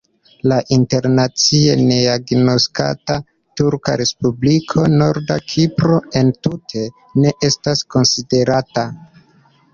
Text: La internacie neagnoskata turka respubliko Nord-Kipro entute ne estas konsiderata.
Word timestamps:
La 0.51 0.55
internacie 0.75 1.75
neagnoskata 1.89 3.17
turka 3.61 3.97
respubliko 4.01 4.87
Nord-Kipro 4.95 6.01
entute 6.23 6.89
ne 7.21 7.37
estas 7.51 7.87
konsiderata. 7.97 8.89